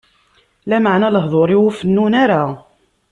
Lameɛna 0.69 1.09
lehduṛ-iw 1.15 1.61
ur 1.67 1.73
fennun 1.79 2.13
ara. 2.23 2.41